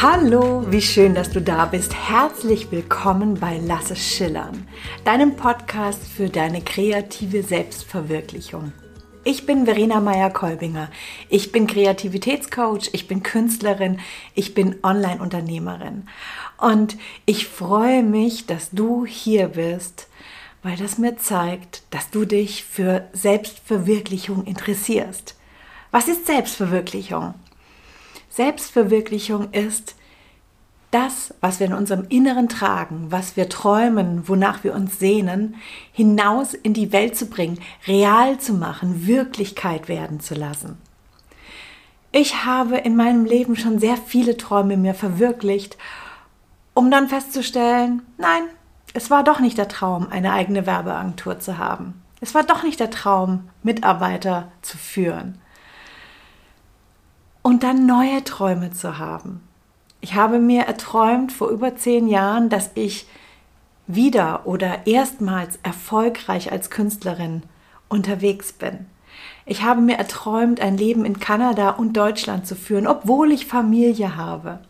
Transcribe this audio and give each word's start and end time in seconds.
Hallo, 0.00 0.64
wie 0.70 0.80
schön, 0.80 1.16
dass 1.16 1.32
du 1.32 1.42
da 1.42 1.66
bist. 1.66 1.92
Herzlich 1.92 2.70
willkommen 2.70 3.34
bei 3.34 3.60
Lass 3.60 3.90
es 3.90 3.98
schillern, 3.98 4.68
deinem 5.04 5.34
Podcast 5.34 5.98
für 6.06 6.28
deine 6.28 6.60
kreative 6.60 7.42
Selbstverwirklichung. 7.42 8.72
Ich 9.24 9.44
bin 9.44 9.64
Verena 9.64 9.98
Meyer-Kolbinger. 9.98 10.88
Ich 11.28 11.50
bin 11.50 11.66
Kreativitätscoach, 11.66 12.90
ich 12.92 13.08
bin 13.08 13.24
Künstlerin, 13.24 13.98
ich 14.36 14.54
bin 14.54 14.76
Online-Unternehmerin. 14.84 16.06
Und 16.58 16.96
ich 17.26 17.48
freue 17.48 18.04
mich, 18.04 18.46
dass 18.46 18.70
du 18.70 19.04
hier 19.04 19.48
bist, 19.48 20.06
weil 20.62 20.76
das 20.76 20.98
mir 20.98 21.16
zeigt, 21.16 21.82
dass 21.90 22.10
du 22.10 22.24
dich 22.24 22.62
für 22.62 23.08
Selbstverwirklichung 23.14 24.44
interessierst. 24.44 25.34
Was 25.90 26.06
ist 26.06 26.28
Selbstverwirklichung? 26.28 27.34
Selbstverwirklichung 28.38 29.50
ist 29.50 29.96
das, 30.92 31.34
was 31.40 31.58
wir 31.58 31.66
in 31.66 31.72
unserem 31.72 32.06
Inneren 32.08 32.48
tragen, 32.48 33.08
was 33.10 33.36
wir 33.36 33.48
träumen, 33.48 34.28
wonach 34.28 34.62
wir 34.62 34.74
uns 34.74 35.00
sehnen, 35.00 35.56
hinaus 35.90 36.54
in 36.54 36.72
die 36.72 36.92
Welt 36.92 37.16
zu 37.16 37.26
bringen, 37.26 37.58
real 37.88 38.38
zu 38.38 38.52
machen, 38.54 39.08
Wirklichkeit 39.08 39.88
werden 39.88 40.20
zu 40.20 40.36
lassen. 40.36 40.78
Ich 42.12 42.44
habe 42.44 42.76
in 42.76 42.94
meinem 42.94 43.24
Leben 43.24 43.56
schon 43.56 43.80
sehr 43.80 43.96
viele 43.96 44.36
Träume 44.36 44.76
mir 44.76 44.94
verwirklicht, 44.94 45.76
um 46.74 46.92
dann 46.92 47.08
festzustellen, 47.08 48.02
nein, 48.18 48.44
es 48.94 49.10
war 49.10 49.24
doch 49.24 49.40
nicht 49.40 49.58
der 49.58 49.66
Traum, 49.66 50.06
eine 50.10 50.32
eigene 50.32 50.64
Werbeagentur 50.64 51.40
zu 51.40 51.58
haben. 51.58 52.04
Es 52.20 52.36
war 52.36 52.44
doch 52.44 52.62
nicht 52.62 52.78
der 52.78 52.92
Traum, 52.92 53.50
Mitarbeiter 53.64 54.52
zu 54.62 54.78
führen 54.78 55.40
und 57.42 57.62
dann 57.62 57.86
neue 57.86 58.24
Träume 58.24 58.70
zu 58.70 58.98
haben. 58.98 59.40
Ich 60.00 60.14
habe 60.14 60.38
mir 60.38 60.62
erträumt 60.62 61.32
vor 61.32 61.48
über 61.48 61.76
zehn 61.76 62.08
Jahren, 62.08 62.48
dass 62.48 62.70
ich 62.74 63.06
wieder 63.86 64.46
oder 64.46 64.86
erstmals 64.86 65.58
erfolgreich 65.62 66.52
als 66.52 66.70
Künstlerin 66.70 67.42
unterwegs 67.88 68.52
bin. 68.52 68.86
Ich 69.46 69.62
habe 69.62 69.80
mir 69.80 69.96
erträumt, 69.96 70.60
ein 70.60 70.76
Leben 70.76 71.04
in 71.04 71.18
Kanada 71.20 71.70
und 71.70 71.96
Deutschland 71.96 72.46
zu 72.46 72.54
führen, 72.54 72.86
obwohl 72.86 73.32
ich 73.32 73.46
Familie 73.46 74.16
habe. 74.16 74.60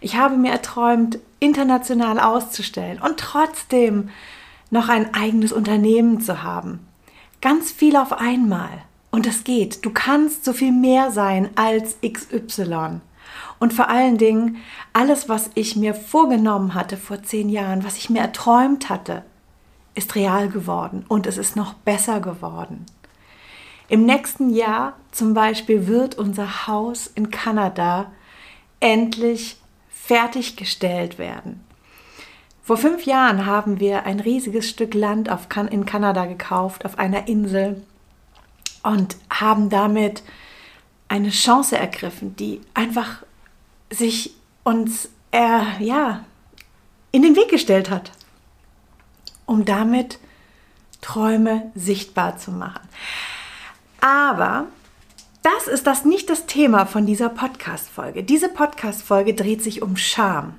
Ich 0.00 0.16
habe 0.16 0.36
mir 0.36 0.50
erträumt, 0.50 1.18
international 1.38 2.18
auszustellen 2.18 3.00
und 3.00 3.18
trotzdem 3.18 4.08
noch 4.70 4.88
ein 4.88 5.14
eigenes 5.14 5.52
Unternehmen 5.52 6.20
zu 6.20 6.42
haben. 6.42 6.80
Ganz 7.42 7.70
viel 7.70 7.96
auf 7.96 8.12
einmal. 8.12 8.70
Und 9.16 9.26
es 9.26 9.44
geht. 9.44 9.82
Du 9.86 9.88
kannst 9.88 10.44
so 10.44 10.52
viel 10.52 10.72
mehr 10.72 11.10
sein 11.10 11.48
als 11.54 11.96
XY. 12.06 13.00
Und 13.58 13.72
vor 13.72 13.88
allen 13.88 14.18
Dingen, 14.18 14.58
alles, 14.92 15.26
was 15.26 15.50
ich 15.54 15.74
mir 15.74 15.94
vorgenommen 15.94 16.74
hatte 16.74 16.98
vor 16.98 17.22
zehn 17.22 17.48
Jahren, 17.48 17.82
was 17.82 17.96
ich 17.96 18.10
mir 18.10 18.20
erträumt 18.20 18.90
hatte, 18.90 19.24
ist 19.94 20.16
real 20.16 20.50
geworden 20.50 21.06
und 21.08 21.26
es 21.26 21.38
ist 21.38 21.56
noch 21.56 21.72
besser 21.72 22.20
geworden. 22.20 22.84
Im 23.88 24.04
nächsten 24.04 24.50
Jahr 24.50 24.92
zum 25.12 25.32
Beispiel 25.32 25.86
wird 25.86 26.16
unser 26.16 26.66
Haus 26.66 27.06
in 27.06 27.30
Kanada 27.30 28.12
endlich 28.80 29.56
fertiggestellt 29.88 31.18
werden. 31.18 31.64
Vor 32.62 32.76
fünf 32.76 33.06
Jahren 33.06 33.46
haben 33.46 33.80
wir 33.80 34.04
ein 34.04 34.20
riesiges 34.20 34.68
Stück 34.68 34.92
Land 34.92 35.30
in 35.70 35.86
Kanada 35.86 36.26
gekauft, 36.26 36.84
auf 36.84 36.98
einer 36.98 37.28
Insel 37.28 37.82
und 38.86 39.16
haben 39.28 39.68
damit 39.68 40.22
eine 41.08 41.30
Chance 41.30 41.76
ergriffen, 41.76 42.36
die 42.36 42.60
einfach 42.72 43.24
sich 43.90 44.34
uns 44.62 45.08
äh, 45.32 45.84
ja, 45.84 46.24
in 47.10 47.22
den 47.22 47.34
Weg 47.34 47.48
gestellt 47.48 47.90
hat, 47.90 48.12
um 49.44 49.64
damit 49.64 50.20
Träume 51.00 51.70
sichtbar 51.74 52.38
zu 52.38 52.52
machen. 52.52 52.88
Aber 54.00 54.66
das 55.42 55.66
ist 55.66 55.86
das 55.86 56.04
nicht 56.04 56.30
das 56.30 56.46
Thema 56.46 56.86
von 56.86 57.06
dieser 57.06 57.28
Podcast-Folge. 57.28 58.22
Diese 58.22 58.48
Podcast-Folge 58.48 59.34
dreht 59.34 59.64
sich 59.64 59.82
um 59.82 59.96
Scham. 59.96 60.54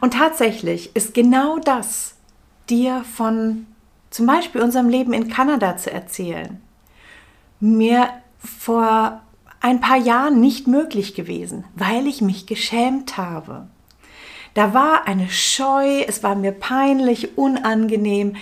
Und 0.00 0.14
tatsächlich 0.14 0.94
ist 0.96 1.14
genau 1.14 1.58
das, 1.58 2.14
dir 2.68 3.04
von 3.16 3.66
zum 4.10 4.26
Beispiel 4.26 4.60
unserem 4.60 4.88
Leben 4.88 5.12
in 5.12 5.28
Kanada 5.28 5.76
zu 5.76 5.92
erzählen, 5.92 6.60
mir 7.60 8.08
vor 8.38 9.20
ein 9.60 9.80
paar 9.80 9.98
Jahren 9.98 10.40
nicht 10.40 10.66
möglich 10.66 11.14
gewesen, 11.14 11.64
weil 11.74 12.06
ich 12.06 12.22
mich 12.22 12.46
geschämt 12.46 13.16
habe. 13.16 13.68
Da 14.54 14.74
war 14.74 15.06
eine 15.06 15.28
Scheu, 15.28 16.00
es 16.08 16.22
war 16.22 16.34
mir 16.34 16.52
peinlich, 16.52 17.36
unangenehm, 17.38 18.36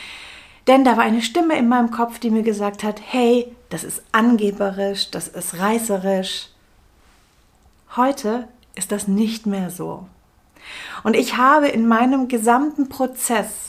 denn 0.67 0.85
da 0.85 0.97
war 0.97 1.05
eine 1.05 1.23
Stimme 1.23 1.59
in 1.59 1.69
meinem 1.69 1.91
Kopf, 1.91 2.19
die 2.19 2.31
mir 2.31 2.43
gesagt 2.43 2.85
hat, 2.85 3.01
hey, 3.05 3.53
das 3.71 3.85
ist 3.85 4.03
angeberisch, 4.13 5.11
das 5.11 5.29
ist 5.29 5.59
reißerisch. 5.59 6.49
Heute 7.97 8.49
ist 8.75 8.93
das 8.93 9.09
nicht 9.09 9.47
mehr 9.47 9.71
so. 9.71 10.07
Und 11.03 11.17
ich 11.17 11.37
habe 11.37 11.69
in 11.69 11.89
meinem 11.89 12.29
gesamten 12.29 12.89
Prozess 12.89 13.68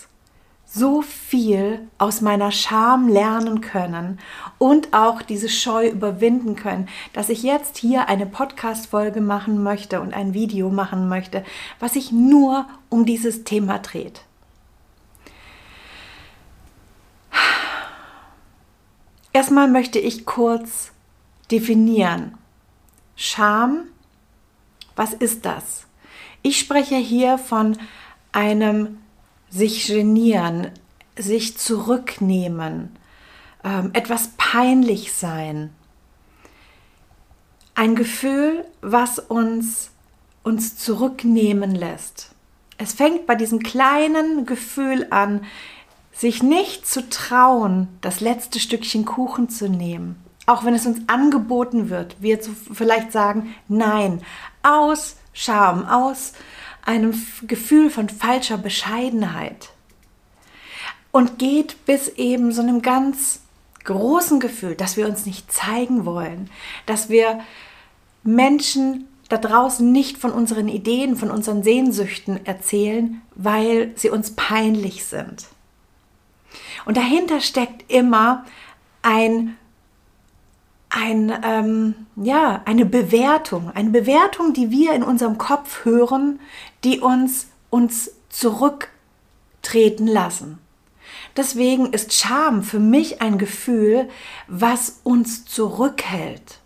so 0.71 1.01
viel 1.01 1.87
aus 1.97 2.21
meiner 2.21 2.51
Scham 2.51 3.07
lernen 3.07 3.59
können 3.59 4.19
und 4.59 4.93
auch 4.93 5.23
diese 5.23 5.49
Scheu 5.49 5.87
überwinden 5.87 6.55
können, 6.55 6.87
dass 7.11 7.29
ich 7.29 7.41
jetzt 7.41 7.77
hier 7.77 8.07
eine 8.07 8.27
Podcast-Folge 8.27 9.19
machen 9.19 9.63
möchte 9.63 9.99
und 9.99 10.13
ein 10.13 10.35
Video 10.35 10.69
machen 10.69 11.09
möchte, 11.09 11.43
was 11.79 11.93
sich 11.93 12.11
nur 12.11 12.67
um 12.89 13.05
dieses 13.05 13.43
Thema 13.43 13.79
dreht. 13.79 14.21
Erstmal 19.33 19.67
möchte 19.67 19.97
ich 19.97 20.25
kurz 20.25 20.91
definieren. 21.49 22.37
Scham, 23.15 23.85
was 24.95 25.13
ist 25.13 25.45
das? 25.45 25.87
Ich 26.43 26.59
spreche 26.59 26.95
hier 26.95 27.39
von 27.39 27.77
einem 28.31 28.99
sich 29.49 29.87
genieren, 29.87 30.71
sich 31.17 31.57
zurücknehmen, 31.57 32.95
ähm, 33.63 33.91
etwas 33.93 34.31
peinlich 34.37 35.13
sein. 35.13 35.73
Ein 37.75 37.95
Gefühl, 37.95 38.65
was 38.81 39.19
uns, 39.19 39.91
uns 40.43 40.77
zurücknehmen 40.77 41.75
lässt. 41.75 42.31
Es 42.77 42.93
fängt 42.93 43.25
bei 43.25 43.35
diesem 43.35 43.59
kleinen 43.59 44.45
Gefühl 44.45 45.07
an, 45.09 45.45
sich 46.13 46.43
nicht 46.43 46.85
zu 46.85 47.09
trauen, 47.09 47.87
das 48.01 48.19
letzte 48.19 48.59
Stückchen 48.59 49.05
Kuchen 49.05 49.49
zu 49.49 49.69
nehmen. 49.69 50.17
Auch 50.45 50.65
wenn 50.65 50.73
es 50.73 50.85
uns 50.85 51.01
angeboten 51.07 51.89
wird, 51.89 52.17
wir 52.21 52.39
vielleicht 52.73 53.11
sagen, 53.11 53.53
nein, 53.67 54.21
aus 54.63 55.15
Scham, 55.31 55.85
aus 55.85 56.33
einem 56.85 57.13
Gefühl 57.43 57.89
von 57.89 58.09
falscher 58.09 58.57
Bescheidenheit 58.57 59.69
und 61.11 61.39
geht 61.39 61.85
bis 61.85 62.09
eben 62.09 62.51
so 62.51 62.61
einem 62.61 62.81
ganz 62.81 63.41
großen 63.83 64.39
Gefühl, 64.39 64.75
dass 64.75 64.97
wir 64.97 65.07
uns 65.07 65.25
nicht 65.25 65.51
zeigen 65.51 66.05
wollen, 66.05 66.49
dass 66.85 67.09
wir 67.09 67.39
Menschen 68.23 69.07
da 69.29 69.37
draußen 69.37 69.91
nicht 69.91 70.17
von 70.17 70.31
unseren 70.31 70.67
Ideen, 70.67 71.15
von 71.15 71.31
unseren 71.31 71.63
Sehnsüchten 71.63 72.45
erzählen, 72.45 73.21
weil 73.35 73.91
sie 73.95 74.09
uns 74.09 74.31
peinlich 74.31 75.05
sind. 75.05 75.45
Und 76.85 76.97
dahinter 76.97 77.39
steckt 77.39 77.91
immer 77.91 78.45
ein 79.01 79.55
ein, 80.89 81.31
ähm, 81.43 82.07
ja, 82.15 82.61
eine 82.65 82.85
Bewertung, 82.85 83.71
eine 83.73 83.91
Bewertung, 83.91 84.53
die 84.53 84.71
wir 84.71 84.93
in 84.93 85.03
unserem 85.03 85.37
Kopf 85.37 85.85
hören, 85.85 86.39
die 86.83 86.99
uns, 86.99 87.47
uns 87.69 88.11
zurücktreten 88.29 90.07
lassen. 90.07 90.59
Deswegen 91.35 91.93
ist 91.93 92.13
Scham 92.13 92.63
für 92.63 92.79
mich 92.79 93.21
ein 93.21 93.37
Gefühl, 93.37 94.09
was 94.47 94.99
uns 95.03 95.45
zurückhält. 95.45 96.59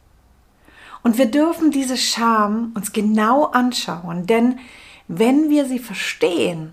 Und 1.03 1.17
wir 1.17 1.25
dürfen 1.25 1.71
diese 1.71 1.97
Scham 1.97 2.71
uns 2.75 2.93
genau 2.93 3.45
anschauen, 3.45 4.25
denn 4.25 4.59
wenn 5.07 5.49
wir 5.49 5.65
sie 5.65 5.79
verstehen, 5.79 6.71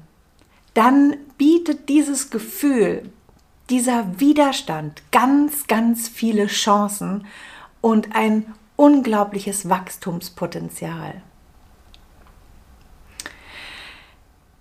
dann 0.74 1.16
bietet 1.36 1.88
dieses 1.88 2.30
Gefühl, 2.30 3.10
dieser 3.70 4.20
Widerstand 4.20 5.02
ganz, 5.10 5.66
ganz 5.66 6.08
viele 6.08 6.46
Chancen 6.46 7.26
und 7.80 8.14
ein 8.14 8.54
unglaubliches 8.76 9.68
Wachstumspotenzial. 9.68 11.22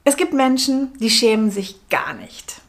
Es 0.10 0.18
gibt 0.18 0.34
Menschen, 0.34 0.92
die 0.98 1.12
schämen 1.12 1.52
sich 1.52 1.88
gar 1.92 2.16
nicht. 2.16 2.62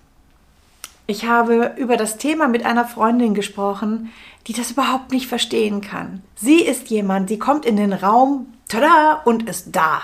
Ich 1.07 1.25
habe 1.25 1.73
über 1.79 1.97
das 1.97 2.19
Thema 2.19 2.49
mit 2.49 2.67
einer 2.67 2.85
Freundin 2.85 3.33
gesprochen, 3.33 4.13
die 4.47 4.53
das 4.53 4.73
überhaupt 4.73 5.11
nicht 5.11 5.27
verstehen 5.27 5.81
kann. 5.81 6.23
Sie 6.37 6.61
ist 6.61 6.91
jemand, 6.91 7.31
die 7.31 7.39
kommt 7.39 7.65
in 7.65 7.77
den 7.77 7.95
Raum, 7.95 8.53
tada, 8.69 9.23
und 9.25 9.49
ist 9.49 9.75
da. 9.75 10.03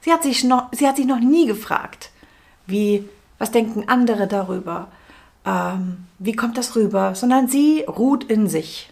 Sie 0.00 0.10
hat 0.10 0.22
sich 0.22 0.44
noch, 0.44 0.68
sie 0.72 0.88
hat 0.88 0.96
sich 0.96 1.04
noch 1.04 1.20
nie 1.20 1.44
gefragt, 1.44 2.10
wie, 2.66 3.06
was 3.36 3.50
denken 3.50 3.90
andere 3.90 4.26
darüber, 4.26 4.88
ähm, 5.44 6.06
wie 6.18 6.34
kommt 6.34 6.56
das 6.56 6.74
rüber, 6.74 7.14
sondern 7.14 7.48
sie 7.48 7.82
ruht 7.82 8.24
in 8.24 8.48
sich. 8.48 8.90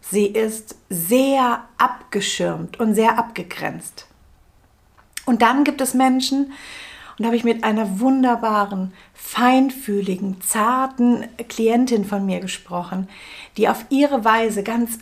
Sie 0.00 0.26
ist 0.26 0.74
sehr 0.90 1.62
abgeschirmt 1.78 2.80
und 2.80 2.96
sehr 2.96 3.16
abgegrenzt. 3.16 4.08
Und 5.24 5.40
dann 5.40 5.62
gibt 5.62 5.80
es 5.80 5.94
Menschen, 5.94 6.52
und 7.18 7.26
habe 7.26 7.36
ich 7.36 7.44
mit 7.44 7.64
einer 7.64 8.00
wunderbaren, 8.00 8.92
feinfühligen, 9.14 10.40
zarten 10.40 11.26
Klientin 11.48 12.04
von 12.04 12.24
mir 12.24 12.40
gesprochen, 12.40 13.08
die 13.56 13.68
auf 13.68 13.84
ihre 13.90 14.24
Weise 14.24 14.62
ganz 14.62 14.98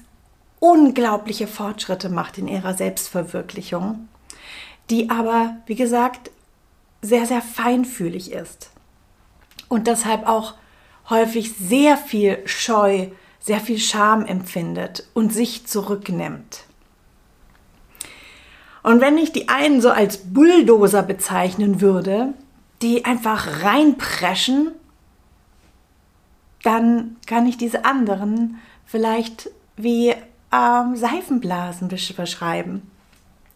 unglaubliche 0.59 1.47
Fortschritte 1.47 2.09
macht 2.09 2.39
in 2.39 2.49
ihrer 2.49 2.75
Selbstverwirklichung, 2.75 4.09
die 4.91 5.11
aber, 5.11 5.57
wie 5.67 5.75
gesagt, 5.77 6.31
sehr, 7.03 7.27
sehr 7.27 7.41
feinfühlig 7.41 8.33
ist 8.33 8.71
und 9.69 9.87
deshalb 9.87 10.29
auch 10.29 10.55
häufig 11.09 11.55
sehr 11.56 11.97
viel 11.97 12.39
Scheu, 12.45 13.09
sehr 13.41 13.61
viel 13.61 13.79
Scham 13.79 14.27
empfindet 14.27 15.09
und 15.15 15.33
sich 15.33 15.67
zurücknimmt. 15.67 16.65
Und 18.82 19.00
wenn 19.00 19.19
ich 19.19 19.32
die 19.32 19.49
einen 19.49 19.81
so 19.81 19.91
als 19.91 20.19
Bulldozer 20.19 21.03
bezeichnen 21.03 21.81
würde, 21.81 22.35
die 22.82 23.05
einfach 23.05 23.62
reinpreschen, 23.62 24.73
dann 26.62 27.17
kann 27.27 27.47
ich 27.47 27.56
diese 27.56 27.85
anderen 27.85 28.59
vielleicht 28.87 29.50
wie 29.77 30.15
ähm, 30.53 30.97
Seifenblasen 30.97 31.88
beschreiben. 31.88 32.91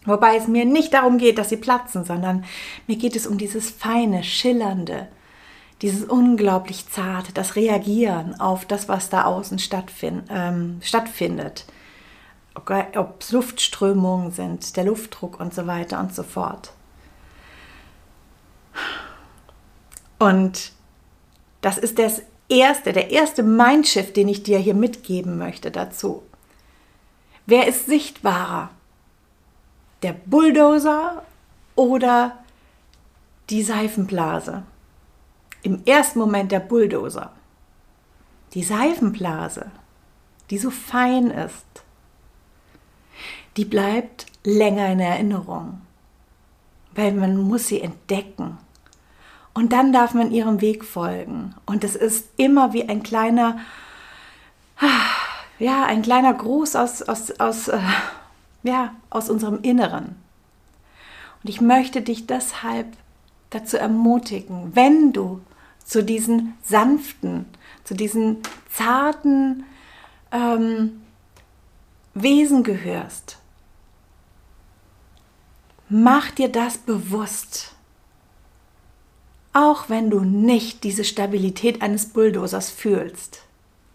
Wobei 0.07 0.37
es 0.37 0.49
mir 0.49 0.67
nicht 0.67 0.93
darum 0.93 1.17
geht, 1.17 1.39
dass 1.39 1.49
sie 1.49 1.57
platzen, 1.57 2.05
sondern 2.05 2.45
mir 2.87 2.97
geht 2.97 3.17
es 3.17 3.27
um 3.27 3.39
dieses 3.39 3.71
feine, 3.71 4.23
schillernde, 4.23 5.09
dieses 5.81 6.05
unglaublich 6.05 6.89
zarte, 6.91 7.33
das 7.33 7.57
Reagieren 7.57 8.39
auf 8.39 8.67
das, 8.67 8.89
was 8.89 9.09
da 9.09 9.25
außen 9.25 9.59
stattfind, 9.59 10.25
ähm, 10.31 10.79
stattfindet 10.83 11.65
ob 12.55 13.21
es 13.21 13.33
Luftströmungen 13.33 14.31
sind, 14.31 14.77
der 14.77 14.85
Luftdruck 14.85 15.41
und 15.41 15.53
so 15.53 15.67
weiter 15.67 16.01
und 16.01 16.15
so 16.15 16.23
fort. 16.23 16.73
Und 20.19 20.73
das 21.61 21.79
ist 21.79 21.99
das 21.99 22.23
erste, 22.49 22.93
der 22.93 23.11
erste 23.11 23.43
Mindshift, 23.43 24.17
den 24.17 24.29
ich 24.29 24.43
dir 24.43 24.59
hier 24.59 24.75
mitgeben 24.75 25.39
möchte 25.39 25.71
dazu. 25.71 26.23
Wer 27.47 27.67
ist 27.67 27.87
sichtbarer? 27.87 28.71
Der 30.03 30.13
Bulldozer 30.13 31.23
oder 31.75 32.39
die 33.51 33.63
Seifenblase? 33.63 34.63
Im 35.63 35.83
ersten 35.85 36.19
Moment 36.19 36.53
der 36.53 36.61
Bulldozer. 36.61 37.33
Die 38.53 38.63
Seifenblase, 38.63 39.71
die 40.51 40.59
so 40.59 40.71
fein 40.71 41.31
ist, 41.31 41.84
die 43.57 43.65
bleibt 43.65 44.27
länger 44.45 44.89
in 44.91 45.01
Erinnerung, 45.01 45.81
weil 46.95 47.13
man 47.13 47.37
muss 47.37 47.69
sie 47.69 47.81
entdecken. 47.81 48.59
Und 49.53 49.73
dann 49.73 49.93
darf 49.93 50.15
man 50.15 50.33
ihrem 50.33 50.61
Weg 50.61 50.85
folgen. 50.85 51.55
Und 51.65 51.85
es 51.85 51.95
ist 51.95 52.29
immer 52.37 52.73
wie 52.73 52.89
ein 52.89 53.03
kleiner, 53.05 53.59
ja, 55.59 55.85
ein 55.85 56.03
kleiner 56.03 56.35
Gruß 56.35 56.75
aus, 56.75 57.03
aus, 57.03 57.31
aus, 57.39 57.69
äh, 57.69 57.79
ja, 58.65 58.95
aus 59.11 59.31
unserem 59.31 59.61
Inneren. 59.63 60.17
Und 61.43 61.51
ich 61.51 61.61
möchte 61.61 62.03
dich 62.03 62.27
deshalb 62.27 62.89
dazu 63.51 63.77
ermutigen, 63.77 64.75
wenn 64.75 65.13
du 65.13 65.41
zu 65.85 66.03
diesen 66.03 66.55
sanften, 66.65 67.47
zu 67.85 67.95
diesen 67.95 68.39
zarten 68.71 69.65
ähm, 70.33 71.03
Wesen 72.15 72.65
gehörst, 72.65 73.39
Mach 75.97 76.33
dir 76.33 76.49
das 76.49 76.77
bewusst. 76.77 77.73
Auch 79.53 79.89
wenn 79.89 80.11
du 80.11 80.23
nicht 80.23 80.83
diese 80.83 81.05
Stabilität 81.05 81.83
eines 81.83 82.07
Bulldozers 82.07 82.69
fühlst, 82.69 83.45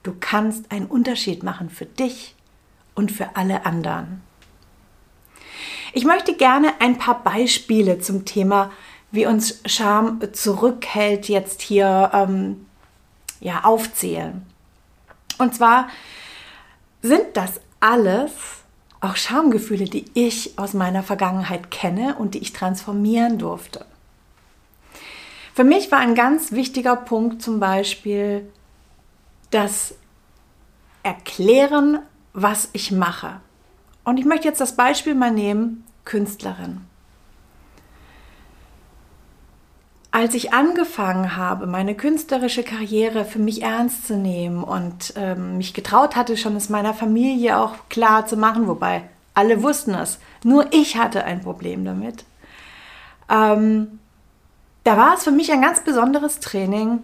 du 0.04 0.14
kannst 0.18 0.72
einen 0.72 0.86
Unterschied 0.86 1.44
machen 1.44 1.70
für 1.70 1.86
dich 1.86 2.36
und 2.96 3.12
für 3.12 3.36
alle 3.36 3.66
anderen. 3.66 4.22
Ich 5.92 6.06
möchte 6.06 6.38
gerne 6.38 6.72
ein 6.80 6.98
paar 6.98 7.22
Beispiele 7.22 8.00
zum 8.00 8.24
Thema, 8.24 8.72
wie 9.12 9.26
uns 9.26 9.60
Scham 9.66 10.22
zurückhält, 10.32 11.28
jetzt 11.28 11.62
hier 11.62 12.12
ähm, 12.14 12.66
ja, 13.42 13.66
aufzählen. 13.66 14.46
Und 15.38 15.54
zwar 15.54 15.90
sind 17.02 17.26
das 17.34 17.60
alles 17.82 18.59
auch 19.02 19.16
Schamgefühle, 19.16 19.86
die 19.86 20.06
ich 20.14 20.58
aus 20.58 20.74
meiner 20.74 21.04
Vergangenheit 21.04 21.72
kenne 21.72 22.16
und 22.16 22.34
die 22.34 22.40
ich 22.40 22.54
transformieren 22.54 23.38
durfte. 23.38 23.86
Für 25.54 25.64
mich 25.64 25.92
war 25.92 26.00
ein 26.00 26.16
ganz 26.16 26.52
wichtiger 26.52 26.96
Punkt 26.96 27.42
zum 27.42 27.60
Beispiel 27.60 28.50
das 29.52 29.96
Erklären, 31.04 32.00
was 32.34 32.70
ich 32.74 32.92
mache. 32.92 33.42
Und 34.04 34.18
ich 34.18 34.26
möchte 34.26 34.48
jetzt 34.48 34.62
das 34.62 34.76
Beispiel 34.76 35.16
mal 35.16 35.32
nehmen, 35.32 35.86
Künstlerin. 36.06 36.82
Als 40.20 40.34
ich 40.34 40.52
angefangen 40.52 41.38
habe, 41.38 41.66
meine 41.66 41.96
künstlerische 41.96 42.64
Karriere 42.64 43.24
für 43.24 43.40
mich 43.40 43.62
ernst 43.62 44.06
zu 44.06 44.18
nehmen 44.18 44.66
und 44.66 45.14
ähm, 45.16 45.56
mich 45.56 45.74
getraut 45.74 46.18
hatte, 46.18 46.36
schon 46.36 46.58
es 46.58 46.68
meiner 46.68 46.94
Familie 46.94 47.58
auch 47.58 47.76
klar 47.88 48.26
zu 48.26 48.36
machen, 48.36 48.68
wobei 48.68 49.04
alle 49.34 49.64
wussten 49.64 49.94
es, 49.94 50.20
nur 50.44 50.74
ich 50.74 50.98
hatte 50.98 51.24
ein 51.24 51.40
Problem 51.40 51.86
damit. 51.86 52.26
Ähm, 53.30 54.00
da 54.84 54.98
war 54.98 55.14
es 55.14 55.24
für 55.24 55.32
mich 55.32 55.54
ein 55.54 55.62
ganz 55.62 55.86
besonderes 55.86 56.42
Training, 56.42 57.00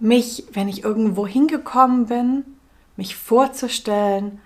mich, 0.00 0.46
wenn 0.52 0.68
ich 0.68 0.82
irgendwo 0.82 1.28
hingekommen 1.28 2.06
bin, 2.06 2.44
mich 2.96 3.14
vorzustellen 3.14 4.40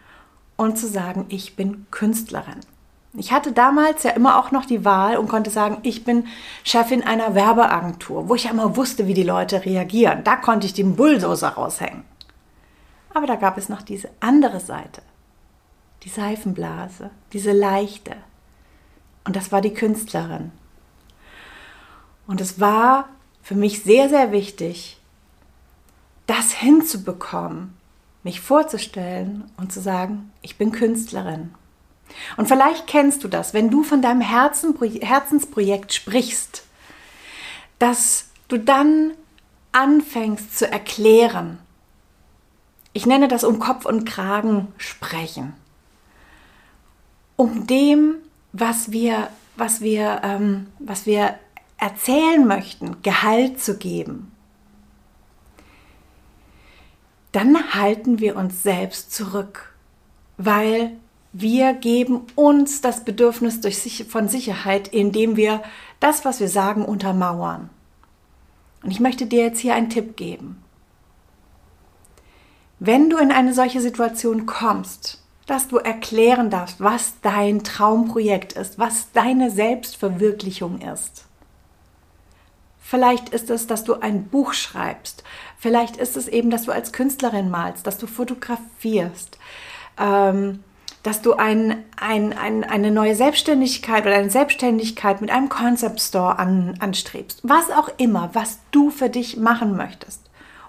und 0.59 0.77
zu 0.77 0.87
sagen, 0.87 1.25
ich 1.31 1.57
bin 1.57 1.87
Künstlerin. 1.91 2.61
Ich 3.15 3.33
hatte 3.33 3.53
damals 3.53 4.03
ja 4.03 4.11
immer 4.11 4.39
auch 4.39 4.51
noch 4.51 4.67
die 4.67 4.85
Wahl 4.85 5.17
und 5.17 5.29
konnte 5.29 5.51
sagen, 5.51 5.79
ich 5.83 6.05
bin 6.05 6.27
Chefin 6.63 7.03
einer 7.03 7.35
Werbeagentur, 7.35 8.29
wo 8.29 8.35
ich 8.35 8.45
ja 8.45 8.51
immer 8.51 8.77
wusste, 8.77 9.07
wie 9.07 9.15
die 9.15 9.23
Leute 9.23 9.65
reagieren. 9.65 10.25
Da 10.25 10.37
konnte 10.37 10.67
ich 10.67 10.75
den 10.75 10.95
Bulldozer 10.95 11.49
raushängen. 11.49 12.05
Aber 13.15 13.27
da 13.27 13.37
gab 13.37 13.57
es 13.57 13.71
noch 13.71 13.83
diese 13.83 14.11
andere 14.21 14.61
Seite, 14.61 15.03
die 16.03 16.11
Seifenblase, 16.11 17.11
diese 17.33 17.53
leichte. 17.53 18.15
Und 19.25 19.37
das 19.37 19.53
war 19.53 19.63
die 19.63 19.75
Künstlerin. 19.75 20.53
Und 22.27 22.43
es 22.43 22.61
war 22.61 23.09
für 23.43 23.55
mich 23.55 23.83
sehr, 23.83 24.11
sehr 24.11 24.33
wichtig, 24.33 25.01
das 26.27 26.53
hinzubekommen, 26.53 27.75
mich 28.23 28.43
vorzustellen 28.43 29.51
und 29.57 29.73
zu 29.73 29.81
sagen, 29.81 30.31
ich 30.43 30.59
bin 30.59 30.73
Künstlerin. 30.73 31.55
Und 32.37 32.49
vielleicht 32.49 32.87
kennst 32.87 33.25
du 33.25 33.29
das, 33.29 33.55
wenn 33.55 33.71
du 33.71 33.83
von 33.83 34.03
deinem 34.03 34.21
Herzen, 34.21 34.75
Herzensprojekt 35.01 35.93
sprichst, 35.93 36.65
dass 37.79 38.29
du 38.49 38.59
dann 38.59 39.13
anfängst 39.73 40.59
zu 40.59 40.71
erklären. 40.71 41.59
Ich 42.93 43.07
nenne 43.07 43.29
das 43.29 43.45
um 43.45 43.59
Kopf 43.59 43.85
und 43.85 44.05
Kragen 44.05 44.69
sprechen. 44.77 45.55
Um 47.37 47.67
dem, 47.67 48.17
was 48.53 48.91
wir, 48.91 49.29
was 49.57 49.81
wir, 49.81 50.23
ähm, 50.25 50.67
was 50.79 51.07
wir 51.07 51.39
erzählen 51.77 52.45
möchten, 52.47 53.01
Gehalt 53.03 53.61
zu 53.61 53.77
geben. 53.79 54.33
Dann 57.33 57.75
halten 57.75 58.19
wir 58.19 58.37
uns 58.37 58.63
selbst 58.63 59.13
zurück, 59.13 59.73
weil 60.39 60.97
wir 61.41 61.73
geben 61.73 62.23
uns 62.35 62.81
das 62.81 63.05
Bedürfnis 63.05 63.61
von 64.09 64.29
Sicherheit, 64.29 64.89
indem 64.89 65.37
wir 65.37 65.63
das, 66.01 66.25
was 66.25 66.41
wir 66.41 66.49
sagen, 66.49 66.85
untermauern. 66.85 67.71
Und 68.83 68.91
ich 68.91 68.99
möchte 68.99 69.27
dir 69.27 69.45
jetzt 69.45 69.61
hier 69.61 69.75
einen 69.75 69.91
Tipp 69.91 70.17
geben. 70.17 70.63
Wenn 72.81 73.09
du 73.09 73.19
in 73.19 73.31
eine 73.31 73.55
solche 73.55 73.81
Situation 73.81 74.47
kommst, 74.47 75.23
dass 75.47 75.69
du 75.69 75.79
erklären 75.79 76.51
darfst, 76.51 76.81
was 76.81 77.15
dein 77.23 77.65
Traumprojekt 77.65 78.53
ist, 78.53 78.79
was 78.79 79.13
deine 79.13 79.51
Selbstverwirklichung 79.51 80.81
ist. 80.81 81.25
Vielleicht 82.81 83.31
ist 83.31 83.49
es, 83.49 83.67
dass 83.67 83.85
du 83.85 83.95
ein 83.95 84.29
Buch 84.29 84.53
schreibst. 84.53 85.25
Vielleicht 85.59 85.97
ist 85.97 86.17
es 86.17 86.29
eben, 86.29 86.51
dass 86.51 86.65
du 86.65 86.73
als 86.73 86.93
Künstlerin 86.93 87.49
malst, 87.49 87.87
dass 87.87 87.99
du 87.99 88.07
fotografierst. 88.07 89.39
Ähm, 89.99 90.65
dass 91.09 91.23
du 91.23 91.33
ein, 91.33 91.85
ein, 91.97 92.37
ein, 92.37 92.65
eine 92.65 92.91
neue 92.91 93.15
Selbstständigkeit 93.15 94.05
oder 94.05 94.17
eine 94.17 94.29
Selbstständigkeit 94.29 95.23
mit 95.23 95.31
einem 95.31 95.49
Concept 95.49 96.03
Store 96.03 96.39
an, 96.39 96.75
anstrebst. 96.81 97.41
Was 97.45 97.71
auch 97.71 97.89
immer, 97.97 98.29
was 98.35 98.59
du 98.73 98.91
für 98.91 99.09
dich 99.09 99.39
machen 99.39 99.75
möchtest. 99.75 100.21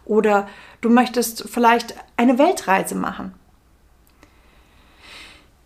Oder 0.06 0.48
du 0.80 0.90
möchtest 0.90 1.50
vielleicht 1.50 1.94
eine 2.16 2.38
Weltreise 2.38 2.96
machen. 2.96 3.34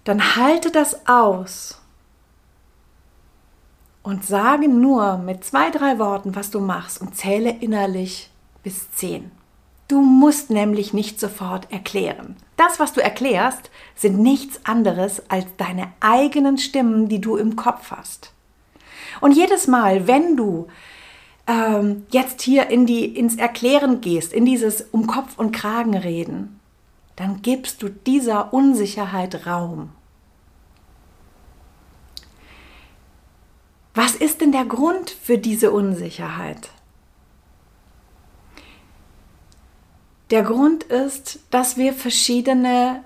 Dann 0.06 0.36
halte 0.36 0.72
das 0.72 1.08
aus 1.08 1.80
und 4.02 4.26
sage 4.26 4.68
nur 4.68 5.20
mit 5.20 5.46
zwei, 5.46 5.70
drei 5.70 6.00
Worten, 6.00 6.36
was 6.36 6.50
du 6.50 6.60
machst 6.60 7.00
und 7.00 7.16
zähle 7.16 7.52
innerlich 7.52 8.32
bis 8.64 8.92
zehn. 8.92 9.30
Du 9.88 10.02
musst 10.02 10.50
nämlich 10.50 10.94
nicht 10.94 11.20
sofort 11.20 11.72
erklären. 11.72 12.38
Das, 12.56 12.80
was 12.80 12.94
du 12.94 13.02
erklärst, 13.02 13.70
sind 13.96 14.20
nichts 14.20 14.62
anderes 14.64 15.30
als 15.30 15.46
deine 15.58 15.92
eigenen 16.00 16.58
Stimmen, 16.58 17.10
die 17.10 17.20
du 17.20 17.36
im 17.36 17.56
Kopf 17.56 17.92
hast. 17.92 18.32
Und 19.22 19.34
jedes 19.34 19.68
Mal, 19.68 20.08
wenn 20.08 20.38
du 20.38 20.68
ähm, 21.48 22.06
jetzt 22.12 22.42
hier 22.42 22.70
in 22.70 22.86
die, 22.86 23.06
ins 23.06 23.36
Erklären 23.36 24.02
gehst, 24.02 24.34
in 24.34 24.46
dieses 24.46 24.82
um 24.92 25.08
Kopf 25.08 25.38
und 25.38 25.52
Kragen 25.52 25.96
reden, 25.96 26.60
dann 27.16 27.42
gibst 27.42 27.84
du 27.84 27.90
dieser 27.90 28.54
Unsicherheit 28.54 29.46
Raum. 29.46 29.90
Was 33.94 34.16
ist 34.16 34.42
denn 34.42 34.52
der 34.52 34.66
Grund 34.66 35.12
für 35.12 35.38
diese 35.38 35.72
Unsicherheit? 35.72 36.70
Der 40.34 40.42
Grund 40.42 40.86
ist, 40.86 41.42
dass 41.52 41.78
wir 41.78 41.94
verschiedene 41.94 43.04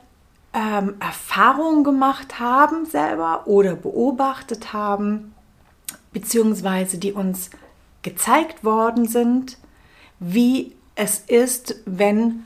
ähm, 0.53 0.95
Erfahrungen 1.01 1.83
gemacht 1.83 2.39
haben 2.39 2.85
selber 2.85 3.47
oder 3.47 3.75
beobachtet 3.75 4.71
haben, 4.71 5.33
beziehungsweise 6.13 6.97
die 6.97 7.11
uns 7.11 7.49
gezeigt 8.01 8.63
worden 8.63 9.09
sind, 9.09 9.57
wie 10.21 10.73
es 10.95 11.19
ist, 11.19 11.75
wenn 11.85 12.45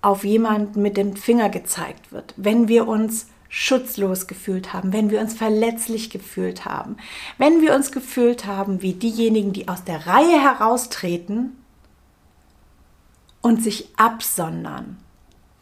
auf 0.00 0.24
jemanden 0.24 0.80
mit 0.80 0.96
dem 0.96 1.14
Finger 1.14 1.50
gezeigt 1.50 2.12
wird, 2.12 2.32
wenn 2.38 2.68
wir 2.68 2.88
uns 2.88 3.26
schutzlos 3.50 4.26
gefühlt 4.26 4.72
haben, 4.72 4.94
wenn 4.94 5.10
wir 5.10 5.20
uns 5.20 5.34
verletzlich 5.34 6.08
gefühlt 6.08 6.64
haben, 6.64 6.96
wenn 7.36 7.60
wir 7.60 7.74
uns 7.74 7.92
gefühlt 7.92 8.46
haben 8.46 8.80
wie 8.80 8.94
diejenigen, 8.94 9.52
die 9.52 9.68
aus 9.68 9.84
der 9.84 10.06
Reihe 10.06 10.40
heraustreten 10.40 11.58
und 13.46 13.62
sich 13.62 13.90
absondern. 13.96 14.96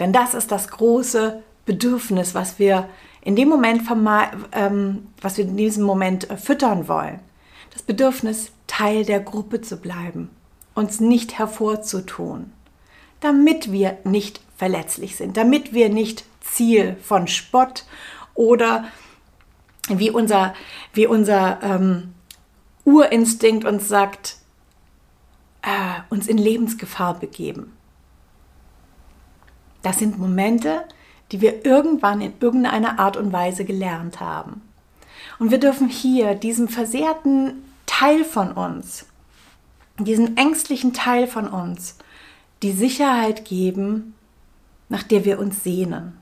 Denn 0.01 0.15
das 0.15 0.33
ist 0.33 0.51
das 0.51 0.69
große 0.69 1.43
Bedürfnis, 1.67 2.35
was 2.35 2.59
wir 2.59 2.89
in 3.21 3.37
dem 3.37 3.51
Moment, 3.51 3.83
ähm, 4.53 5.09
was 5.21 5.37
wir 5.37 5.45
in 5.45 5.59
diesem 5.59 5.85
Moment 5.85 6.31
äh, 6.31 6.39
füttern 6.39 6.89
wollen. 6.89 7.21
Das 7.75 7.83
Bedürfnis, 7.83 8.53
Teil 8.67 9.05
der 9.05 9.21
Gruppe 9.21 9.61
zu 9.61 9.77
bleiben, 9.77 10.31
uns 10.75 10.99
nicht 10.99 11.39
hervorzutun, 11.39 12.55
damit 13.21 13.71
wir 13.71 13.99
nicht 14.05 14.41
verletzlich 14.57 15.17
sind, 15.17 15.37
damit 15.37 15.75
wir 15.75 15.91
nicht 15.91 16.25
Ziel 16.41 16.97
von 17.03 17.29
Spott 17.29 17.85
oder 18.33 18.87
wie 19.91 20.11
unser, 20.11 20.55
wie 20.95 21.07
unser 21.07 21.63
ähm, 21.63 22.15
Urinstinkt 22.87 23.67
uns 23.67 23.89
sagt, 23.89 24.39
äh, 25.61 26.01
uns 26.09 26.29
in 26.29 26.39
Lebensgefahr 26.39 27.19
begeben. 27.19 27.74
Das 29.85 29.99
sind 29.99 30.19
Momente, 30.19 30.83
die 31.31 31.41
wir 31.43 31.65
irgendwann 31.67 32.23
in 32.23 32.33
irgendeiner 32.41 32.99
Art 32.99 33.17
und 33.19 33.33
Weise 33.33 33.65
gelernt 33.65 34.19
haben. 34.19 34.63
Und 35.39 35.51
wir 35.51 35.61
dürfen 35.61 35.89
hier 35.89 36.35
diesem 36.35 36.69
versehrten 36.69 37.63
Teil 37.87 38.25
von 38.25 38.53
uns, 38.53 39.07
diesen 39.99 40.37
ängstlichen 40.37 40.95
Teil 40.95 41.27
von 41.27 41.47
uns, 41.47 41.99
die 42.63 42.73
Sicherheit 42.73 43.45
geben, 43.45 44.15
nach 44.89 45.03
der 45.03 45.25
wir 45.25 45.39
uns 45.39 45.63
sehnen. 45.63 46.17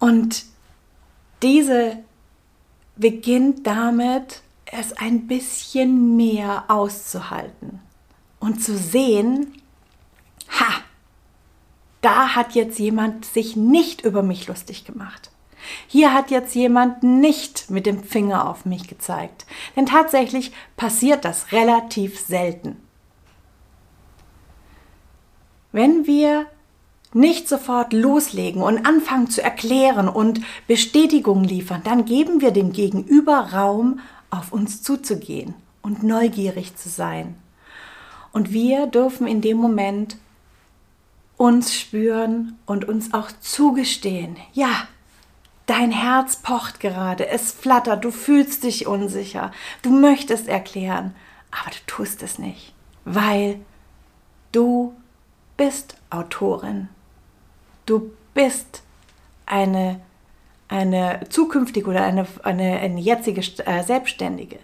Und 0.00 0.44
diese 1.42 1.98
beginnt 2.96 3.66
damit, 3.66 4.42
es 4.64 4.92
ein 4.94 5.28
bisschen 5.28 6.16
mehr 6.16 6.64
auszuhalten 6.66 7.80
und 8.40 8.60
zu 8.60 8.76
sehen, 8.76 9.52
ha, 10.48 10.82
da 12.06 12.36
hat 12.36 12.54
jetzt 12.54 12.78
jemand 12.78 13.24
sich 13.24 13.56
nicht 13.56 14.02
über 14.02 14.22
mich 14.22 14.46
lustig 14.46 14.84
gemacht. 14.84 15.32
Hier 15.88 16.14
hat 16.14 16.30
jetzt 16.30 16.54
jemand 16.54 17.02
nicht 17.02 17.68
mit 17.68 17.84
dem 17.84 18.04
Finger 18.04 18.48
auf 18.48 18.64
mich 18.64 18.86
gezeigt. 18.86 19.44
Denn 19.74 19.86
tatsächlich 19.86 20.52
passiert 20.76 21.24
das 21.24 21.50
relativ 21.50 22.20
selten. 22.20 22.76
Wenn 25.72 26.06
wir 26.06 26.46
nicht 27.12 27.48
sofort 27.48 27.92
loslegen 27.92 28.62
und 28.62 28.86
anfangen 28.86 29.28
zu 29.28 29.42
erklären 29.42 30.08
und 30.08 30.40
Bestätigung 30.68 31.42
liefern, 31.42 31.80
dann 31.82 32.04
geben 32.04 32.40
wir 32.40 32.52
dem 32.52 32.72
Gegenüber 32.72 33.52
Raum, 33.52 33.98
auf 34.30 34.52
uns 34.52 34.80
zuzugehen 34.80 35.54
und 35.82 36.04
neugierig 36.04 36.76
zu 36.76 36.88
sein. 36.88 37.34
Und 38.32 38.52
wir 38.52 38.86
dürfen 38.86 39.26
in 39.26 39.40
dem 39.40 39.56
Moment 39.56 40.18
uns 41.36 41.74
spüren 41.74 42.58
und 42.66 42.86
uns 42.86 43.12
auch 43.12 43.30
zugestehen, 43.40 44.36
ja, 44.52 44.88
dein 45.66 45.90
Herz 45.90 46.36
pocht 46.36 46.80
gerade, 46.80 47.28
es 47.28 47.52
flattert, 47.52 48.04
du 48.04 48.10
fühlst 48.10 48.64
dich 48.64 48.86
unsicher, 48.86 49.52
du 49.82 49.90
möchtest 49.90 50.48
erklären, 50.48 51.14
aber 51.50 51.70
du 51.70 51.76
tust 51.86 52.22
es 52.22 52.38
nicht, 52.38 52.72
weil 53.04 53.60
du 54.52 54.94
bist 55.56 55.96
Autorin. 56.10 56.88
Du 57.84 58.12
bist 58.34 58.82
eine, 59.46 60.00
eine 60.68 61.20
zukünftige 61.28 61.88
oder 61.88 62.02
eine, 62.02 62.26
eine, 62.42 62.78
eine 62.78 63.00
jetzige 63.00 63.40
äh, 63.64 63.82
Selbstständige. 63.82 64.58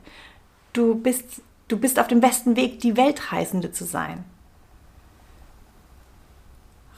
Du 0.72 0.94
bist, 0.94 1.42
du 1.68 1.78
bist 1.78 1.98
auf 1.98 2.08
dem 2.08 2.20
besten 2.20 2.56
Weg, 2.56 2.80
die 2.80 2.96
Weltreisende 2.96 3.72
zu 3.72 3.84
sein. 3.84 4.24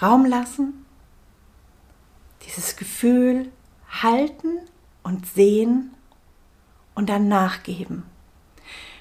Raum 0.04 0.26
lassen, 0.26 0.84
dieses 2.46 2.76
Gefühl 2.76 3.50
halten 3.88 4.58
und 5.02 5.26
sehen 5.26 5.94
und 6.94 7.08
dann 7.08 7.28
nachgeben. 7.28 8.04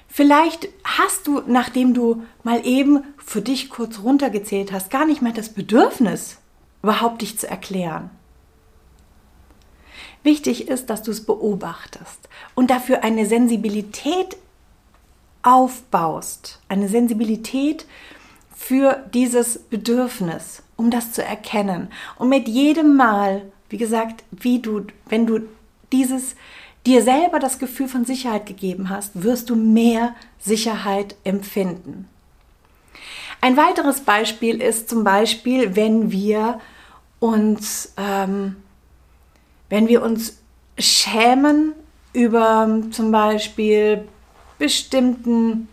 Vielleicht 0.08 0.68
hast 0.84 1.26
du, 1.26 1.42
nachdem 1.46 1.92
du 1.92 2.22
mal 2.42 2.64
eben 2.64 3.02
für 3.18 3.42
dich 3.42 3.68
kurz 3.68 3.98
runtergezählt 3.98 4.72
hast, 4.72 4.90
gar 4.90 5.06
nicht 5.06 5.22
mehr 5.22 5.32
das 5.32 5.48
Bedürfnis, 5.48 6.38
überhaupt 6.82 7.22
dich 7.22 7.38
zu 7.38 7.48
erklären. 7.48 8.10
Wichtig 10.22 10.68
ist, 10.68 10.88
dass 10.88 11.02
du 11.02 11.10
es 11.10 11.26
beobachtest 11.26 12.28
und 12.54 12.70
dafür 12.70 13.04
eine 13.04 13.26
Sensibilität 13.26 14.36
aufbaust, 15.42 16.60
eine 16.68 16.88
Sensibilität 16.88 17.86
für 18.54 19.04
dieses 19.12 19.58
Bedürfnis, 19.58 20.62
um 20.76 20.90
das 20.90 21.12
zu 21.12 21.22
erkennen. 21.22 21.88
Und 22.16 22.28
mit 22.28 22.48
jedem 22.48 22.96
Mal, 22.96 23.42
wie 23.68 23.78
gesagt, 23.78 24.24
wie 24.30 24.60
du, 24.60 24.86
wenn 25.08 25.26
du 25.26 25.40
dieses 25.92 26.34
dir 26.86 27.02
selber 27.02 27.38
das 27.38 27.58
Gefühl 27.58 27.88
von 27.88 28.04
Sicherheit 28.04 28.46
gegeben 28.46 28.90
hast, 28.90 29.22
wirst 29.22 29.50
du 29.50 29.56
mehr 29.56 30.14
Sicherheit 30.38 31.16
empfinden. 31.24 32.08
Ein 33.40 33.56
weiteres 33.56 34.00
Beispiel 34.00 34.60
ist 34.60 34.88
zum 34.88 35.04
Beispiel, 35.04 35.76
wenn 35.76 36.10
wir 36.10 36.60
uns, 37.20 37.92
ähm, 37.96 38.56
wenn 39.68 39.88
wir 39.88 40.02
uns 40.02 40.38
schämen 40.78 41.72
über 42.12 42.80
zum 42.90 43.10
Beispiel 43.10 44.06
bestimmten, 44.58 45.68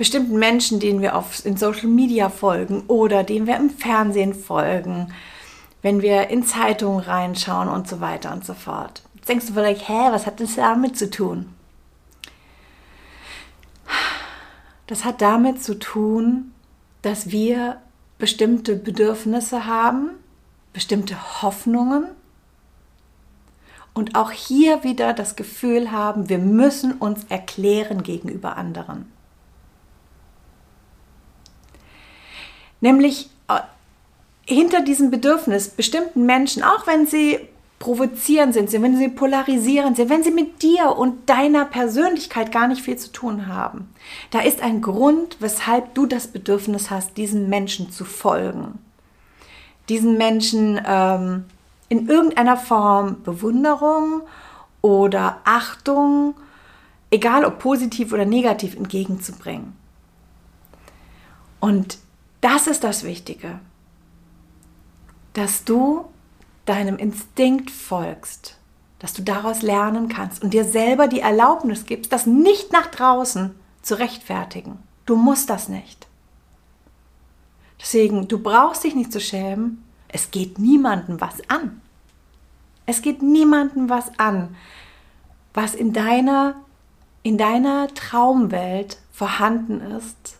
bestimmten 0.00 0.38
Menschen, 0.38 0.80
denen 0.80 1.02
wir 1.02 1.14
auf, 1.14 1.44
in 1.44 1.58
Social 1.58 1.88
Media 1.88 2.30
folgen 2.30 2.84
oder 2.86 3.22
denen 3.22 3.46
wir 3.46 3.58
im 3.58 3.68
Fernsehen 3.68 4.32
folgen, 4.32 5.12
wenn 5.82 6.00
wir 6.00 6.30
in 6.30 6.42
Zeitungen 6.42 7.00
reinschauen 7.00 7.68
und 7.68 7.86
so 7.86 8.00
weiter 8.00 8.32
und 8.32 8.42
so 8.42 8.54
fort. 8.54 9.02
Jetzt 9.16 9.28
denkst 9.28 9.46
du 9.48 9.52
vielleicht, 9.52 9.90
hä, 9.90 10.08
was 10.10 10.24
hat 10.24 10.40
das 10.40 10.54
damit 10.54 10.96
zu 10.96 11.10
tun? 11.10 11.54
Das 14.86 15.04
hat 15.04 15.20
damit 15.20 15.62
zu 15.62 15.78
tun, 15.78 16.52
dass 17.02 17.30
wir 17.30 17.76
bestimmte 18.16 18.76
Bedürfnisse 18.76 19.66
haben, 19.66 20.12
bestimmte 20.72 21.42
Hoffnungen 21.42 22.06
und 23.92 24.14
auch 24.14 24.30
hier 24.30 24.82
wieder 24.82 25.12
das 25.12 25.36
Gefühl 25.36 25.92
haben, 25.92 26.30
wir 26.30 26.38
müssen 26.38 26.94
uns 26.94 27.24
erklären 27.28 28.02
gegenüber 28.02 28.56
anderen. 28.56 29.19
Nämlich 32.80 33.30
äh, 33.48 33.60
hinter 34.44 34.82
diesem 34.82 35.10
Bedürfnis 35.10 35.68
bestimmten 35.68 36.26
Menschen, 36.26 36.62
auch 36.62 36.86
wenn 36.86 37.06
sie 37.06 37.40
provozieren 37.80 38.52
sind, 38.52 38.70
wenn 38.72 38.98
sie 38.98 39.08
polarisieren 39.08 39.94
sind, 39.94 40.10
wenn 40.10 40.22
sie 40.22 40.30
mit 40.30 40.62
dir 40.62 40.96
und 40.96 41.30
deiner 41.30 41.64
Persönlichkeit 41.64 42.52
gar 42.52 42.68
nicht 42.68 42.82
viel 42.82 42.96
zu 42.96 43.10
tun 43.10 43.46
haben. 43.46 43.92
Da 44.30 44.40
ist 44.40 44.62
ein 44.62 44.82
Grund, 44.82 45.38
weshalb 45.40 45.94
du 45.94 46.04
das 46.04 46.28
Bedürfnis 46.28 46.90
hast, 46.90 47.16
diesen 47.16 47.48
Menschen 47.48 47.90
zu 47.90 48.04
folgen. 48.04 48.78
Diesen 49.88 50.18
Menschen 50.18 50.78
ähm, 50.86 51.46
in 51.88 52.06
irgendeiner 52.06 52.58
Form 52.58 53.22
Bewunderung 53.22 54.22
oder 54.82 55.38
Achtung, 55.44 56.34
egal 57.10 57.46
ob 57.46 57.60
positiv 57.60 58.12
oder 58.12 58.26
negativ, 58.26 58.76
entgegenzubringen. 58.76 59.72
Und 61.60 61.98
das 62.40 62.66
ist 62.66 62.84
das 62.84 63.04
Wichtige, 63.04 63.60
dass 65.32 65.64
du 65.64 66.06
deinem 66.64 66.96
Instinkt 66.96 67.70
folgst, 67.70 68.56
dass 68.98 69.12
du 69.12 69.22
daraus 69.22 69.62
lernen 69.62 70.08
kannst 70.08 70.42
und 70.42 70.52
dir 70.52 70.64
selber 70.64 71.08
die 71.08 71.20
Erlaubnis 71.20 71.86
gibst, 71.86 72.12
das 72.12 72.26
nicht 72.26 72.72
nach 72.72 72.86
draußen 72.86 73.54
zu 73.82 73.98
rechtfertigen. 73.98 74.78
Du 75.06 75.16
musst 75.16 75.50
das 75.50 75.68
nicht. 75.68 76.06
Deswegen, 77.80 78.28
du 78.28 78.38
brauchst 78.38 78.84
dich 78.84 78.94
nicht 78.94 79.12
zu 79.12 79.20
schämen. 79.20 79.82
Es 80.08 80.30
geht 80.30 80.58
niemandem 80.58 81.20
was 81.20 81.48
an. 81.48 81.80
Es 82.84 83.02
geht 83.02 83.22
niemandem 83.22 83.88
was 83.88 84.10
an, 84.18 84.56
was 85.54 85.74
in 85.74 85.92
deiner, 85.92 86.56
in 87.22 87.38
deiner 87.38 87.88
Traumwelt 87.94 88.98
vorhanden 89.12 89.80
ist, 89.80 90.36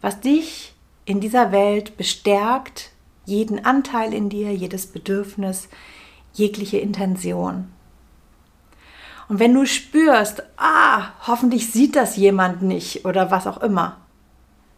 was 0.00 0.20
dich 0.20 0.74
in 1.04 1.20
dieser 1.20 1.52
Welt 1.52 1.96
bestärkt, 1.96 2.90
jeden 3.24 3.64
Anteil 3.64 4.12
in 4.14 4.28
dir, 4.28 4.52
jedes 4.52 4.86
Bedürfnis, 4.86 5.68
jegliche 6.32 6.78
Intention. 6.78 7.72
Und 9.28 9.38
wenn 9.38 9.54
du 9.54 9.64
spürst, 9.66 10.42
ah, 10.56 11.10
hoffentlich 11.26 11.70
sieht 11.72 11.96
das 11.96 12.16
jemand 12.16 12.62
nicht 12.62 13.04
oder 13.04 13.30
was 13.30 13.46
auch 13.46 13.58
immer, 13.62 13.98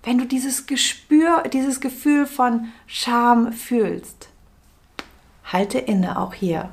wenn 0.04 0.18
du 0.18 0.26
dieses 0.26 0.66
Gespür, 0.66 1.42
dieses 1.52 1.80
Gefühl 1.80 2.26
von 2.26 2.68
Scham 2.86 3.52
fühlst, 3.52 4.28
halte 5.44 5.78
inne 5.78 6.18
auch 6.18 6.34
hier. 6.34 6.68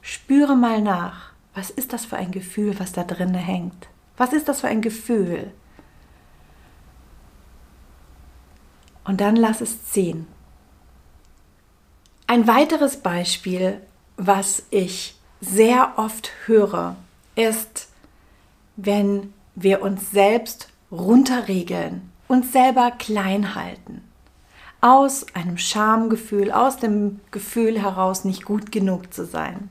Spüre 0.00 0.56
mal 0.56 0.80
nach, 0.80 1.32
was 1.54 1.70
ist 1.70 1.92
das 1.92 2.04
für 2.04 2.16
ein 2.16 2.30
Gefühl, 2.30 2.78
was 2.78 2.92
da 2.92 3.02
drinne 3.04 3.38
hängt? 3.38 3.88
Was 4.16 4.32
ist 4.32 4.48
das 4.48 4.60
für 4.60 4.68
ein 4.68 4.80
Gefühl? 4.80 5.52
Und 9.04 9.20
dann 9.20 9.36
lass 9.36 9.60
es 9.60 9.84
ziehen. 9.84 10.26
Ein 12.26 12.46
weiteres 12.46 12.98
Beispiel, 12.98 13.80
was 14.16 14.62
ich 14.70 15.16
sehr 15.40 15.94
oft 15.96 16.30
höre, 16.46 16.96
ist, 17.34 17.88
wenn 18.76 19.32
wir 19.54 19.82
uns 19.82 20.10
selbst 20.10 20.68
runterregeln, 20.92 22.10
uns 22.28 22.52
selber 22.52 22.92
klein 22.92 23.54
halten. 23.54 24.02
Aus 24.80 25.26
einem 25.34 25.58
Schamgefühl, 25.58 26.52
aus 26.52 26.76
dem 26.78 27.20
Gefühl 27.30 27.80
heraus, 27.82 28.24
nicht 28.24 28.44
gut 28.44 28.72
genug 28.72 29.12
zu 29.12 29.26
sein. 29.26 29.68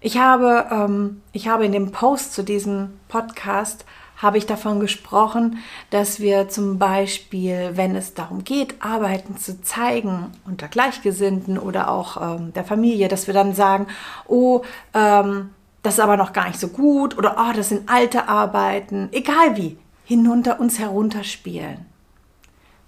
Ich 0.00 0.18
habe, 0.18 0.66
ähm, 0.70 1.22
ich 1.32 1.48
habe 1.48 1.64
in 1.66 1.72
dem 1.72 1.92
Post 1.92 2.32
zu 2.32 2.42
diesem 2.42 2.98
Podcast 3.08 3.84
habe 4.20 4.36
ich 4.36 4.46
davon 4.46 4.80
gesprochen, 4.80 5.58
dass 5.88 6.20
wir 6.20 6.48
zum 6.48 6.78
Beispiel, 6.78 7.70
wenn 7.74 7.96
es 7.96 8.14
darum 8.14 8.44
geht, 8.44 8.82
Arbeiten 8.82 9.38
zu 9.38 9.62
zeigen 9.62 10.32
unter 10.44 10.68
Gleichgesinnten 10.68 11.58
oder 11.58 11.90
auch 11.90 12.36
ähm, 12.36 12.52
der 12.52 12.64
Familie, 12.64 13.08
dass 13.08 13.26
wir 13.26 13.34
dann 13.34 13.54
sagen, 13.54 13.86
oh, 14.28 14.62
ähm, 14.92 15.50
das 15.82 15.94
ist 15.94 16.00
aber 16.00 16.18
noch 16.18 16.34
gar 16.34 16.48
nicht 16.48 16.60
so 16.60 16.68
gut 16.68 17.16
oder 17.16 17.36
oh, 17.38 17.52
das 17.56 17.70
sind 17.70 17.88
alte 17.88 18.28
Arbeiten, 18.28 19.08
egal 19.12 19.56
wie, 19.56 19.78
hinunter 20.04 20.60
uns 20.60 20.78
herunterspielen. 20.78 21.86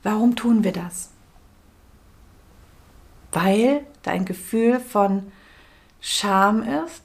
Warum 0.02 0.36
tun 0.36 0.64
wir 0.64 0.72
das? 0.72 1.10
Weil 3.32 3.86
da 4.02 4.10
ein 4.10 4.26
Gefühl 4.26 4.80
von 4.80 5.32
Scham 6.00 6.62
ist 6.62 7.02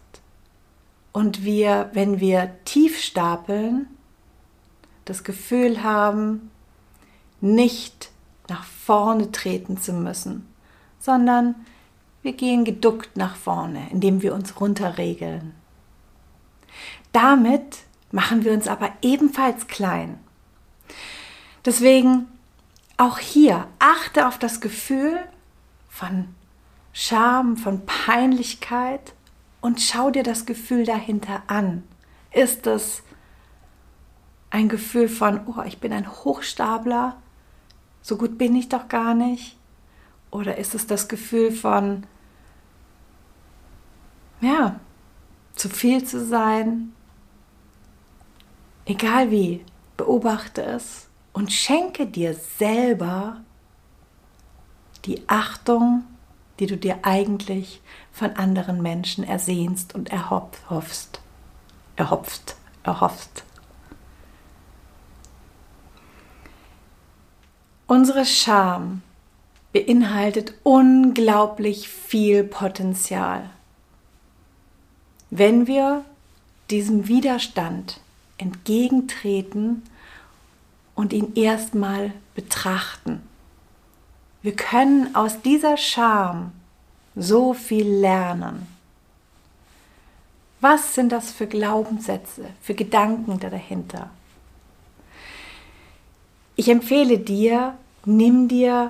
und 1.13 1.45
wir, 1.45 1.91
wenn 1.93 2.19
wir 2.19 2.51
tief 2.65 2.99
stapeln, 2.99 3.87
das 5.09 5.23
Gefühl 5.23 5.83
haben, 5.83 6.51
nicht 7.41 8.11
nach 8.49 8.63
vorne 8.63 9.31
treten 9.31 9.77
zu 9.77 9.93
müssen, 9.93 10.47
sondern 10.99 11.55
wir 12.21 12.33
gehen 12.33 12.65
geduckt 12.65 13.15
nach 13.15 13.35
vorne, 13.35 13.87
indem 13.91 14.21
wir 14.21 14.33
uns 14.33 14.59
runterregeln. 14.59 15.53
Damit 17.11 17.77
machen 18.11 18.43
wir 18.43 18.53
uns 18.53 18.67
aber 18.67 18.91
ebenfalls 19.01 19.67
klein. 19.67 20.19
Deswegen 21.65 22.27
auch 22.97 23.19
hier 23.19 23.67
achte 23.79 24.27
auf 24.27 24.39
das 24.39 24.61
Gefühl 24.61 25.19
von 25.89 26.29
Scham, 26.93 27.57
von 27.57 27.85
Peinlichkeit 27.85 29.13
und 29.61 29.81
schau 29.81 30.09
dir 30.09 30.23
das 30.23 30.45
Gefühl 30.45 30.85
dahinter 30.85 31.43
an. 31.47 31.83
Ist 32.31 32.67
es 32.67 33.03
ein 34.49 34.69
Gefühl 34.69 35.09
von, 35.09 35.41
oh, 35.47 35.61
ich 35.63 35.79
bin 35.79 35.93
ein 35.93 36.09
Hochstapler, 36.09 37.17
so 38.01 38.17
gut 38.17 38.37
bin 38.37 38.55
ich 38.55 38.69
doch 38.69 38.87
gar 38.87 39.13
nicht? 39.13 39.57
Oder 40.31 40.57
ist 40.57 40.75
es 40.75 40.87
das 40.87 41.07
Gefühl 41.07 41.51
von, 41.51 42.05
ja, 44.41 44.79
zu 45.55 45.69
viel 45.69 46.03
zu 46.03 46.25
sein? 46.25 46.93
Egal 48.85 49.31
wie, 49.31 49.65
beobachte 49.97 50.63
es 50.63 51.09
und 51.33 51.51
schenke 51.51 52.07
dir 52.07 52.33
selber 52.33 53.41
die 55.05 55.27
Achtung, 55.27 56.03
die 56.59 56.67
du 56.67 56.77
dir 56.77 56.99
eigentlich 57.03 57.81
von 58.11 58.31
anderen 58.31 58.81
Menschen 58.81 59.23
ersehnst 59.23 59.93
und 59.93 60.09
erhoffst. 60.09 61.21
Erhopft, 61.95 62.55
erhoffst. 62.83 63.43
Unsere 67.87 68.25
Scham 68.25 69.01
beinhaltet 69.71 70.53
unglaublich 70.63 71.87
viel 71.87 72.43
Potenzial. 72.43 73.49
Wenn 75.29 75.67
wir 75.67 76.03
diesem 76.69 77.07
Widerstand 77.07 78.01
entgegentreten 78.37 79.83
und 80.95 81.13
ihn 81.13 81.33
erstmal 81.35 82.11
betrachten. 82.35 83.21
Wir 84.41 84.55
können 84.55 85.15
aus 85.15 85.41
dieser 85.41 85.77
Scham 85.77 86.51
so 87.15 87.53
viel 87.53 87.87
lernen. 87.87 88.67
Was 90.59 90.95
sind 90.95 91.11
das 91.11 91.31
für 91.31 91.47
Glaubenssätze, 91.47 92.45
für 92.61 92.73
Gedanken 92.73 93.39
dahinter? 93.39 94.09
Ich 96.59 96.69
empfehle 96.69 97.19
dir, 97.19 97.77
nimm 98.03 98.47
dir 98.47 98.89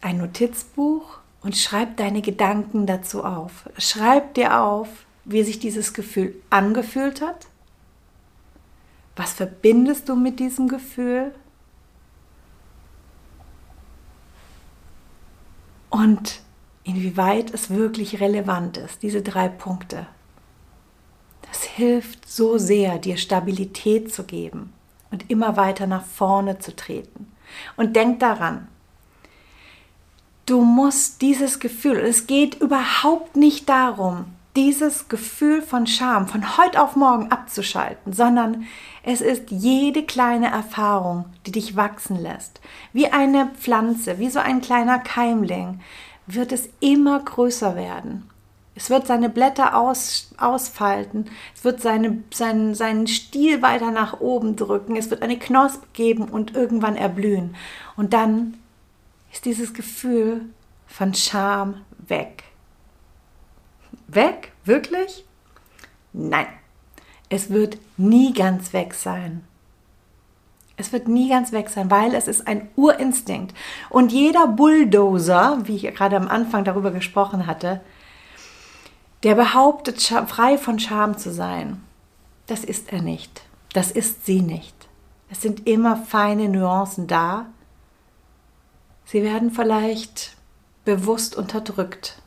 ein 0.00 0.18
Notizbuch 0.18 1.18
und 1.40 1.56
schreib 1.56 1.96
deine 1.98 2.20
Gedanken 2.20 2.84
dazu 2.84 3.22
auf. 3.24 3.70
Schreib 3.78 4.34
dir 4.34 4.60
auf, 4.60 4.88
wie 5.24 5.44
sich 5.44 5.60
dieses 5.60 5.94
Gefühl 5.94 6.34
angefühlt 6.50 7.20
hat. 7.20 7.46
Was 9.14 9.32
verbindest 9.34 10.08
du 10.08 10.16
mit 10.16 10.40
diesem 10.40 10.66
Gefühl? 10.66 11.32
Und 15.90 16.40
inwieweit 16.82 17.54
es 17.54 17.70
wirklich 17.70 18.20
relevant 18.20 18.78
ist, 18.78 19.04
diese 19.04 19.22
drei 19.22 19.46
Punkte. 19.46 20.08
Das 21.42 21.62
hilft 21.62 22.28
so 22.28 22.58
sehr, 22.58 22.98
dir 22.98 23.16
Stabilität 23.16 24.12
zu 24.12 24.24
geben 24.24 24.72
und 25.12 25.30
immer 25.30 25.56
weiter 25.56 25.86
nach 25.86 26.04
vorne 26.04 26.58
zu 26.58 26.74
treten. 26.74 27.30
Und 27.76 27.94
denk 27.94 28.18
daran, 28.18 28.66
du 30.46 30.62
musst 30.62 31.22
dieses 31.22 31.60
Gefühl, 31.60 31.98
es 31.98 32.26
geht 32.26 32.56
überhaupt 32.60 33.36
nicht 33.36 33.68
darum, 33.68 34.24
dieses 34.56 35.08
Gefühl 35.08 35.62
von 35.62 35.86
Scham 35.86 36.26
von 36.28 36.58
heute 36.58 36.82
auf 36.82 36.96
morgen 36.96 37.30
abzuschalten, 37.30 38.12
sondern 38.12 38.64
es 39.02 39.20
ist 39.20 39.50
jede 39.50 40.02
kleine 40.04 40.50
Erfahrung, 40.50 41.26
die 41.46 41.52
dich 41.52 41.76
wachsen 41.76 42.20
lässt. 42.20 42.60
Wie 42.92 43.08
eine 43.08 43.50
Pflanze, 43.58 44.18
wie 44.18 44.28
so 44.28 44.40
ein 44.40 44.60
kleiner 44.60 44.98
Keimling, 44.98 45.80
wird 46.26 46.52
es 46.52 46.68
immer 46.80 47.18
größer 47.20 47.76
werden. 47.76 48.28
Es 48.74 48.88
wird 48.88 49.06
seine 49.06 49.28
Blätter 49.28 49.76
aus, 49.76 50.32
ausfalten. 50.38 51.26
Es 51.54 51.64
wird 51.64 51.82
seine, 51.82 52.22
seinen, 52.32 52.74
seinen 52.74 53.06
Stiel 53.06 53.60
weiter 53.60 53.90
nach 53.90 54.20
oben 54.20 54.56
drücken. 54.56 54.96
Es 54.96 55.10
wird 55.10 55.22
eine 55.22 55.38
Knospe 55.38 55.86
geben 55.92 56.24
und 56.24 56.54
irgendwann 56.54 56.96
erblühen. 56.96 57.54
Und 57.96 58.14
dann 58.14 58.56
ist 59.30 59.44
dieses 59.44 59.74
Gefühl 59.74 60.46
von 60.86 61.12
Scham 61.12 61.82
weg. 61.98 62.44
Weg? 64.08 64.52
Wirklich? 64.64 65.24
Nein. 66.12 66.46
Es 67.28 67.50
wird 67.50 67.78
nie 67.96 68.32
ganz 68.32 68.72
weg 68.72 68.94
sein. 68.94 69.44
Es 70.76 70.92
wird 70.92 71.08
nie 71.08 71.28
ganz 71.28 71.52
weg 71.52 71.68
sein, 71.68 71.90
weil 71.90 72.14
es 72.14 72.28
ist 72.28 72.46
ein 72.46 72.68
Urinstinkt. 72.76 73.54
Und 73.88 74.12
jeder 74.12 74.48
Bulldozer, 74.48 75.60
wie 75.64 75.76
ich 75.76 75.94
gerade 75.94 76.16
am 76.16 76.28
Anfang 76.28 76.64
darüber 76.64 76.90
gesprochen 76.90 77.46
hatte, 77.46 77.80
der 79.22 79.34
behauptet, 79.34 80.00
frei 80.00 80.58
von 80.58 80.78
Scham 80.78 81.16
zu 81.16 81.32
sein, 81.32 81.82
das 82.46 82.64
ist 82.64 82.92
er 82.92 83.02
nicht. 83.02 83.42
Das 83.72 83.90
ist 83.90 84.26
sie 84.26 84.42
nicht. 84.42 84.74
Es 85.30 85.40
sind 85.40 85.66
immer 85.66 85.96
feine 85.96 86.48
Nuancen 86.48 87.06
da. 87.06 87.46
Sie 89.06 89.22
werden 89.22 89.50
vielleicht 89.50 90.36
bewusst 90.84 91.36
unterdrückt. 91.36 92.20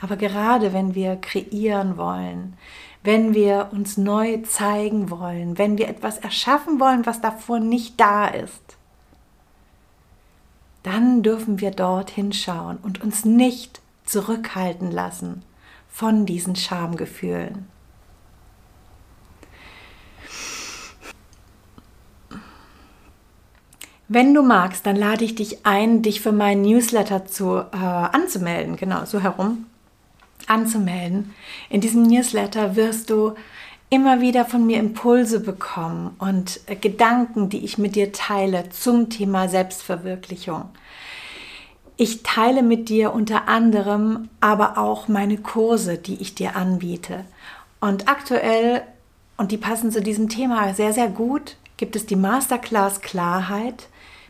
Aber 0.00 0.16
gerade 0.16 0.72
wenn 0.72 0.94
wir 0.94 1.16
kreieren 1.16 1.96
wollen, 1.96 2.56
wenn 3.02 3.34
wir 3.34 3.70
uns 3.72 3.96
neu 3.96 4.38
zeigen 4.42 5.10
wollen, 5.10 5.58
wenn 5.58 5.78
wir 5.78 5.88
etwas 5.88 6.18
erschaffen 6.18 6.78
wollen, 6.80 7.06
was 7.06 7.20
davor 7.20 7.58
nicht 7.58 7.98
da 7.98 8.26
ist, 8.28 8.76
dann 10.82 11.22
dürfen 11.22 11.60
wir 11.60 11.70
dort 11.70 12.10
hinschauen 12.10 12.78
und 12.78 13.02
uns 13.02 13.24
nicht 13.24 13.80
zurückhalten 14.10 14.90
lassen 14.90 15.42
von 15.88 16.26
diesen 16.26 16.56
Schamgefühlen. 16.56 17.66
Wenn 24.12 24.34
du 24.34 24.42
magst, 24.42 24.86
dann 24.86 24.96
lade 24.96 25.24
ich 25.24 25.36
dich 25.36 25.64
ein, 25.64 26.02
dich 26.02 26.20
für 26.20 26.32
meinen 26.32 26.62
Newsletter 26.62 27.26
zu, 27.26 27.58
äh, 27.58 27.76
anzumelden. 27.76 28.74
Genau, 28.76 29.04
so 29.04 29.20
herum 29.20 29.66
anzumelden. 30.48 31.32
In 31.68 31.80
diesem 31.80 32.02
Newsletter 32.02 32.74
wirst 32.74 33.10
du 33.10 33.34
immer 33.88 34.20
wieder 34.20 34.44
von 34.44 34.66
mir 34.66 34.78
Impulse 34.78 35.40
bekommen 35.40 36.14
und 36.18 36.60
äh, 36.66 36.76
Gedanken, 36.76 37.48
die 37.48 37.64
ich 37.64 37.78
mit 37.78 37.94
dir 37.96 38.12
teile 38.12 38.68
zum 38.70 39.10
Thema 39.10 39.48
Selbstverwirklichung. 39.48 40.70
Ich 42.00 42.22
teile 42.22 42.62
mit 42.62 42.88
dir 42.88 43.12
unter 43.12 43.46
anderem 43.46 44.30
aber 44.40 44.78
auch 44.78 45.06
meine 45.08 45.36
Kurse, 45.36 45.98
die 45.98 46.14
ich 46.22 46.34
dir 46.34 46.56
anbiete. 46.56 47.26
Und 47.78 48.08
aktuell, 48.08 48.84
und 49.36 49.52
die 49.52 49.58
passen 49.58 49.92
zu 49.92 50.00
diesem 50.00 50.30
Thema 50.30 50.72
sehr, 50.72 50.94
sehr 50.94 51.08
gut, 51.08 51.58
gibt 51.76 51.96
es 51.96 52.06
die 52.06 52.16
Masterclass 52.16 53.02
Klarheit, 53.02 53.88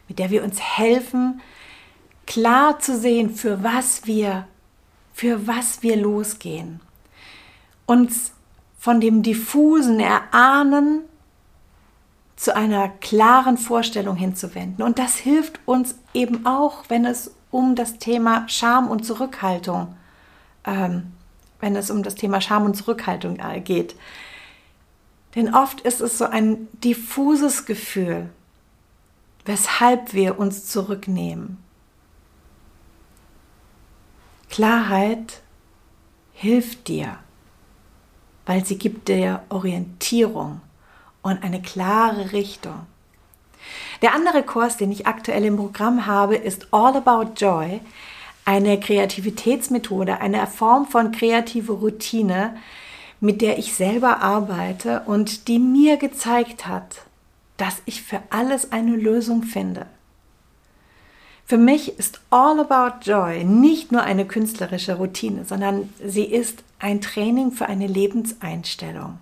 mit 0.08 0.18
der 0.18 0.30
wir 0.30 0.42
uns 0.42 0.58
helfen, 0.60 1.42
klar 2.26 2.80
zu 2.80 2.98
sehen, 2.98 3.36
für 3.36 3.62
was 3.62 4.04
wir 4.04 4.48
für 5.14 5.46
was 5.46 5.84
wir 5.84 5.96
losgehen. 5.96 6.80
Uns 7.86 8.32
von 8.80 9.00
dem 9.00 9.22
diffusen 9.22 10.00
Erahnen 10.00 11.02
zu 12.34 12.56
einer 12.56 12.88
klaren 12.88 13.58
Vorstellung 13.58 14.16
hinzuwenden. 14.16 14.84
Und 14.84 14.98
das 14.98 15.14
hilft 15.14 15.60
uns 15.66 15.94
eben 16.14 16.46
auch, 16.46 16.86
wenn 16.88 17.04
es 17.04 17.36
um 17.50 17.74
das 17.74 17.98
Thema 17.98 18.48
Scham 18.48 18.88
und 18.88 19.04
Zurückhaltung, 19.04 19.96
ähm, 20.64 21.12
wenn 21.60 21.76
es 21.76 21.90
um 21.90 22.02
das 22.02 22.14
Thema 22.14 22.40
Scham 22.40 22.64
und 22.64 22.76
Zurückhaltung 22.76 23.38
äh, 23.38 23.60
geht. 23.60 23.96
Denn 25.34 25.54
oft 25.54 25.80
ist 25.82 26.00
es 26.00 26.18
so 26.18 26.24
ein 26.24 26.68
diffuses 26.80 27.66
Gefühl, 27.66 28.30
weshalb 29.44 30.12
wir 30.12 30.38
uns 30.38 30.66
zurücknehmen. 30.66 31.58
Klarheit 34.48 35.42
hilft 36.32 36.88
dir, 36.88 37.18
weil 38.46 38.64
sie 38.64 38.78
gibt 38.78 39.08
dir 39.08 39.44
Orientierung 39.48 40.60
und 41.22 41.42
eine 41.42 41.62
klare 41.62 42.32
Richtung. 42.32 42.86
Der 44.02 44.14
andere 44.14 44.42
Kurs, 44.42 44.76
den 44.76 44.92
ich 44.92 45.06
aktuell 45.06 45.44
im 45.44 45.56
Programm 45.56 46.06
habe, 46.06 46.36
ist 46.36 46.68
All 46.72 46.96
About 46.96 47.32
Joy, 47.36 47.80
eine 48.44 48.80
Kreativitätsmethode, 48.80 50.20
eine 50.20 50.46
Form 50.46 50.86
von 50.86 51.12
kreative 51.12 51.72
Routine, 51.72 52.56
mit 53.20 53.42
der 53.42 53.58
ich 53.58 53.74
selber 53.74 54.22
arbeite 54.22 55.02
und 55.06 55.48
die 55.48 55.58
mir 55.58 55.98
gezeigt 55.98 56.66
hat, 56.66 57.02
dass 57.56 57.82
ich 57.84 58.02
für 58.02 58.22
alles 58.30 58.72
eine 58.72 58.96
Lösung 58.96 59.42
finde. 59.42 59.86
Für 61.44 61.58
mich 61.58 61.98
ist 61.98 62.20
All 62.30 62.60
About 62.60 63.00
Joy 63.02 63.44
nicht 63.44 63.92
nur 63.92 64.02
eine 64.02 64.24
künstlerische 64.24 64.94
Routine, 64.94 65.44
sondern 65.44 65.92
sie 66.02 66.24
ist 66.24 66.62
ein 66.78 67.00
Training 67.00 67.52
für 67.52 67.66
eine 67.66 67.88
Lebenseinstellung. 67.88 69.18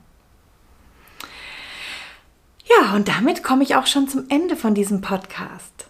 Ja, 2.69 2.95
und 2.95 3.09
damit 3.09 3.43
komme 3.43 3.63
ich 3.63 3.77
auch 3.77 3.87
schon 3.87 4.09
zum 4.09 4.25
Ende 4.29 4.57
von 4.57 4.75
diesem 4.75 5.01
Podcast. 5.01 5.87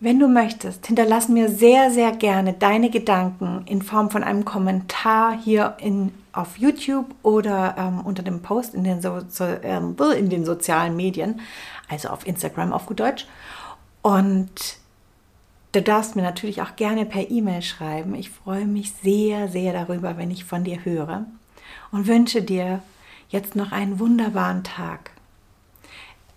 Wenn 0.00 0.18
du 0.18 0.28
möchtest, 0.28 0.86
hinterlass 0.86 1.28
mir 1.28 1.48
sehr, 1.48 1.90
sehr 1.90 2.12
gerne 2.12 2.52
deine 2.52 2.90
Gedanken 2.90 3.62
in 3.66 3.80
Form 3.82 4.10
von 4.10 4.22
einem 4.22 4.44
Kommentar 4.44 5.38
hier 5.38 5.76
in, 5.80 6.12
auf 6.32 6.58
YouTube 6.58 7.06
oder 7.22 7.74
ähm, 7.78 8.00
unter 8.00 8.22
dem 8.22 8.42
Post 8.42 8.74
in 8.74 8.84
den, 8.84 9.00
so, 9.00 9.20
so, 9.28 9.44
ähm, 9.44 9.96
in 10.16 10.28
den 10.28 10.44
sozialen 10.44 10.94
Medien, 10.94 11.40
also 11.88 12.08
auf 12.08 12.26
Instagram 12.26 12.72
auf 12.72 12.86
gut 12.86 13.00
Deutsch. 13.00 13.26
Und 14.02 14.78
Du 15.74 15.82
darfst 15.82 16.14
mir 16.14 16.22
natürlich 16.22 16.62
auch 16.62 16.76
gerne 16.76 17.04
per 17.04 17.32
E-Mail 17.32 17.60
schreiben. 17.60 18.14
Ich 18.14 18.30
freue 18.30 18.64
mich 18.64 18.92
sehr, 19.02 19.48
sehr 19.48 19.72
darüber, 19.72 20.16
wenn 20.16 20.30
ich 20.30 20.44
von 20.44 20.62
dir 20.62 20.84
höre 20.84 21.26
und 21.90 22.06
wünsche 22.06 22.42
dir 22.42 22.80
jetzt 23.28 23.56
noch 23.56 23.72
einen 23.72 23.98
wunderbaren 23.98 24.62
Tag. 24.62 25.10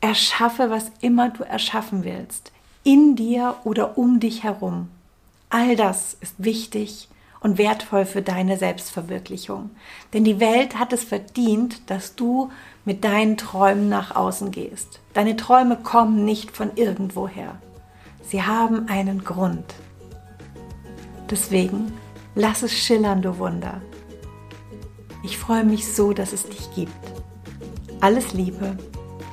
Erschaffe, 0.01 0.69
was 0.69 0.91
immer 1.01 1.29
du 1.29 1.43
erschaffen 1.43 2.03
willst, 2.03 2.51
in 2.83 3.15
dir 3.15 3.55
oder 3.63 3.97
um 3.97 4.19
dich 4.19 4.43
herum. 4.43 4.89
All 5.49 5.75
das 5.75 6.15
ist 6.21 6.35
wichtig 6.37 7.09
und 7.39 7.57
wertvoll 7.57 8.05
für 8.05 8.21
deine 8.21 8.57
Selbstverwirklichung. 8.57 9.71
Denn 10.13 10.23
die 10.23 10.39
Welt 10.39 10.77
hat 10.77 10.93
es 10.93 11.03
verdient, 11.03 11.89
dass 11.89 12.15
du 12.15 12.51
mit 12.85 13.03
deinen 13.03 13.37
Träumen 13.37 13.89
nach 13.89 14.15
außen 14.15 14.51
gehst. 14.51 14.99
Deine 15.13 15.35
Träume 15.35 15.77
kommen 15.77 16.25
nicht 16.25 16.51
von 16.51 16.71
irgendwoher. 16.75 17.55
Sie 18.21 18.43
haben 18.43 18.87
einen 18.89 19.23
Grund. 19.23 19.75
Deswegen 21.29 21.93
lass 22.35 22.63
es 22.63 22.73
schillern, 22.73 23.21
du 23.21 23.37
Wunder. 23.37 23.81
Ich 25.23 25.37
freue 25.37 25.63
mich 25.63 25.93
so, 25.93 26.13
dass 26.13 26.33
es 26.33 26.47
dich 26.47 26.73
gibt. 26.75 26.93
Alles 27.99 28.33
Liebe, 28.33 28.77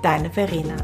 deine 0.04 0.28
Verena. 0.28 0.76